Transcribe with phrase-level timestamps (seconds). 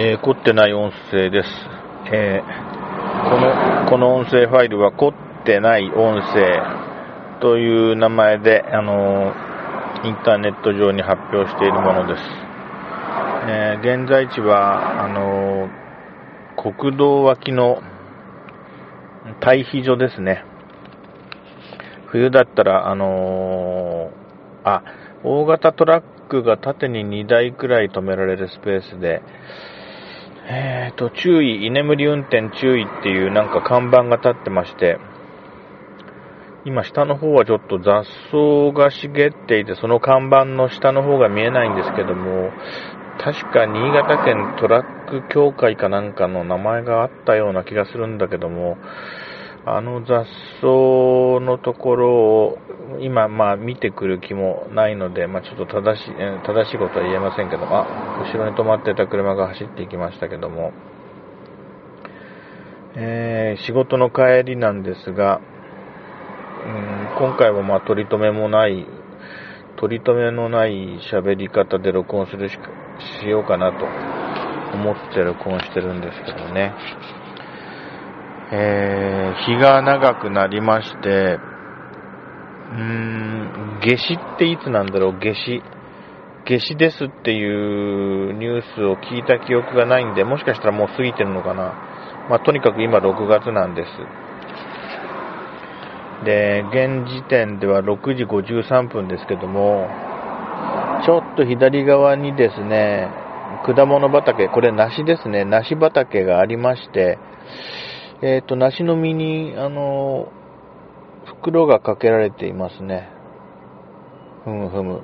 [0.00, 1.48] えー、凝ってない音声です。
[2.12, 6.62] えー、この、この音声ファイルは凝ってない音声
[7.40, 12.22] という名前で、あのー、インターネット上に発表しているものです。
[13.48, 15.68] えー、現在地は、あの
[16.56, 17.82] 国道脇の
[19.40, 20.44] 退避所ですね。
[22.06, 24.12] 冬だったら、あの
[24.62, 24.84] あ、
[25.24, 29.22] 大型トラックが縦に2台くらい止められるスペースで、
[30.50, 34.98] えーと、注意、居眠り運転注意っていうなんか看板が立ってまして、
[36.64, 42.50] 今下の方はちょっと雑草が茂っていて、その看板の下の方が見えないんですけども、
[43.22, 48.78] 確か新潟県トラック協会かなんかの名前があったような気がするんだけども、
[49.66, 50.24] あの雑
[50.60, 50.66] 草
[51.40, 52.58] のところを
[53.00, 56.14] 今、まあ見てくる気もないので、まあちょっと正しい、
[56.46, 60.72] 正しいことは言えませんけど、あ、後ろに止まってた車が走っていきましたけども、
[62.96, 65.40] えー、仕事の帰りなんですが、
[66.66, 68.86] うん、今回はまあ取り留めもない、
[69.76, 72.58] 取り留めのない喋り方で録音するし
[73.22, 73.86] しようかなと
[74.76, 76.74] 思って録音してるんですけどね。
[78.50, 85.62] えー、日が長くなりまして、うーん、夏至っていつなんだろう、夏至。
[86.46, 91.74] 夏至ですっていうニュースを聞いた記憶がないんで、もしかしたらもう過ぎてるのかな。
[92.30, 93.90] まあ、とにかく今6月なんです。
[96.24, 99.88] で、現時点では6時53分ですけども、
[101.04, 103.08] ちょっと左側にですね、
[103.66, 107.18] 果物畑、これ梨ですね、梨畑がありまして、
[108.20, 110.32] えっ、ー、と、梨の実に、あの、
[111.24, 113.08] 袋がかけられていますね。
[114.44, 115.02] ふむふむ。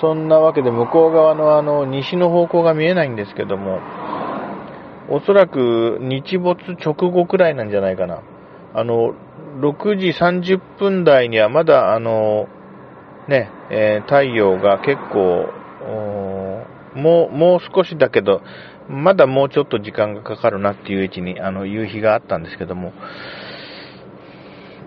[0.00, 3.80] そんなわけで向こう側のあの、西の方向が見えないんですけども、
[5.10, 8.22] おそらく日没直後くらいなんじゃないかな。
[8.72, 9.14] あの、
[9.60, 12.48] 6時30分台にはまだあの、
[13.28, 15.48] ね、えー、太陽が結構、
[16.94, 18.42] もう、もう少しだけど、
[18.88, 22.92] まだもうちょっと時間がかかるなっていう位置に、あの、夕日があったんですけども、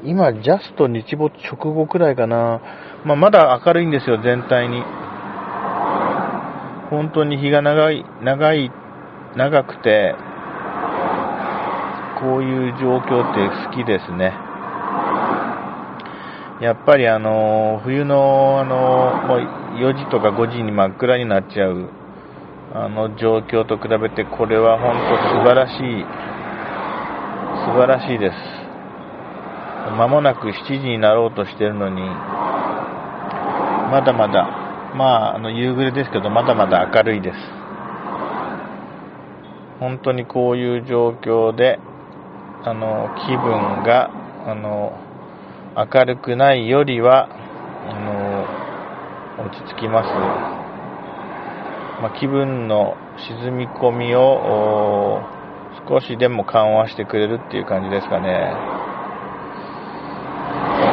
[0.04, 2.62] 今、ジャスト日没直後くらいかな。
[3.04, 4.84] まあ、まだ明るいんですよ、全体に。
[6.90, 8.72] 本当に日が長い、長い、
[9.36, 10.16] 長くて、
[12.20, 14.47] こういう状況って好きですね。
[16.60, 19.40] やっぱりあの、冬のあの、もう
[19.78, 21.90] 4時とか5時に真っ暗になっちゃう、
[22.74, 26.06] あの状況と比べて、これは本当素晴らしい、
[27.66, 28.36] 素晴らしいです。
[29.96, 32.02] 間もなく7時になろうとしてるのに、
[33.92, 34.50] まだまだ、
[34.96, 37.38] まあ、あの、夕暮れですけど、まだまだ明るいです。
[39.80, 41.80] 本当にこういう状況で、
[42.64, 44.10] あの、気分が、
[44.48, 45.07] あの、
[45.78, 50.10] 明るくないよりは、あの、落ち着きます。
[52.02, 55.22] まあ、気分の沈み込みを
[55.88, 58.52] 少しでも緩和してくれるっていう感じですかね。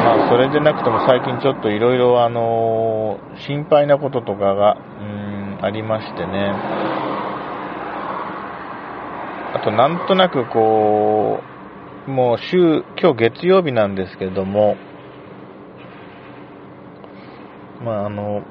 [0.05, 6.53] まあ、それでなくても最近ちょっといろいろあの、心配なこととかが、うん、ありましてね。
[9.55, 11.54] あと、なんとなくこう、
[12.07, 14.75] もう週、今日月曜日なんですけども、
[17.83, 18.43] まああの、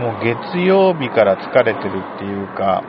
[0.00, 2.82] もう月曜日から疲れてるっていうか、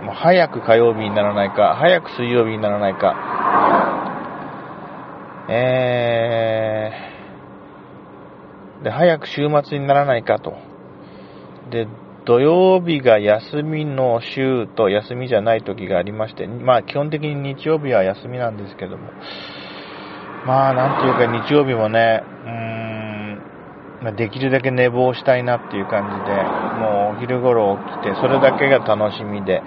[0.00, 3.14] うん、もう早く火曜日にならないか、早く水曜日にならないか、
[5.48, 10.54] えー、で、早く週末にならないかと。
[11.70, 11.86] で、
[12.26, 19.10] 土曜日が休みの週と休みじゃない時がありまして、まあ基本的に日曜日は休みなんですけども、
[20.44, 23.16] まあなんていうか日曜日もね、うーん
[24.02, 26.42] まできるだけ寝坊したいなっていう感じで、
[26.80, 29.62] もうお昼頃起きて、それだけが楽しみで、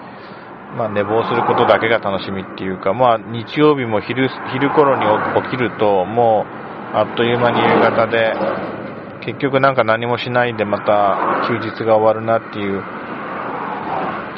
[0.76, 5.04] まあ、寝坊することだけが楽しみっていうか、まあ、日曜日も昼、昼頃に
[5.42, 8.34] 起きると、もう、あっという間に夕方で、
[9.24, 12.82] 結局なんか何もしないでまた休日が終わるなっていう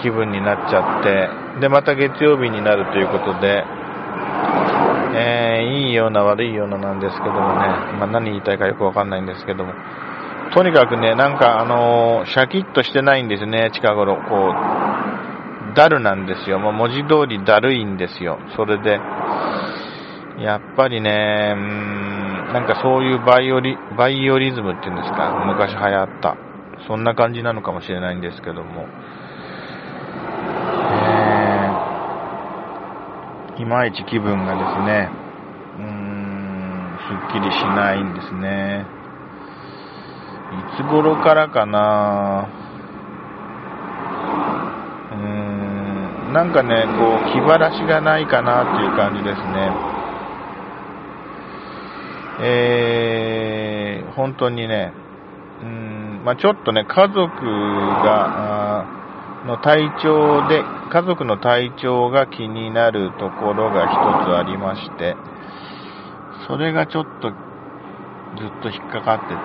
[0.03, 3.65] 気分になっちゃって、で、また月曜日になるということで、
[5.15, 7.45] えー、いいような悪いようななんですけどもね、
[7.99, 9.73] まあ、何言いたいかよくわかんないんですけども、
[10.55, 14.17] とにかくね、なんかあのー、シャキッとしてないんですね、近頃。
[14.17, 16.59] こう、ダルなんですよ。
[16.59, 18.39] もう文字通りだるいんですよ。
[18.57, 18.99] それで、
[20.39, 22.12] やっぱりね、うん、
[22.53, 26.37] なんかそういうバイオリ、バイオリズムっていうんですか、昔流行った。
[26.87, 28.87] そんな感じなのかもしれないんですけども、
[30.93, 35.11] えー、いまいち気分がですね、
[35.79, 38.85] うーん、すっきりしないんですね。
[40.53, 42.49] いつ頃からかな？
[45.13, 45.19] うー
[46.31, 49.92] ん、なんかね、こう、気晴らしがないかなっていう感じですね。
[52.41, 54.93] えー、本当にね、
[55.63, 58.87] うん、まあ、ちょっとね、家族が、
[59.47, 63.95] の体調で、家族の体調が気になるところが一
[64.27, 65.17] つありまして、
[66.47, 69.39] それがちょっとずっと引っかかってて、うー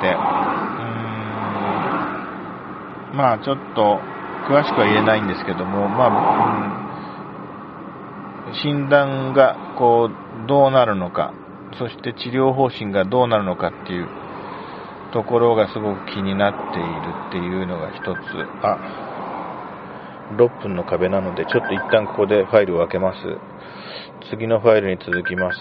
[3.13, 3.99] ん、まあちょっと
[4.47, 6.09] 詳しくは言えないんですけども、まあ、
[8.47, 11.33] うん、診断がこう、どうなるのか、
[11.77, 14.07] そして治療方針がどうなるのかっていう
[15.13, 16.87] ところがすごく気になっている
[17.29, 18.07] っていうのが一つ。
[18.63, 23.19] あ、6分の壁なので、ちょっと一旦ここでファイルを開けます。
[24.29, 25.57] 次のファイルに続きます。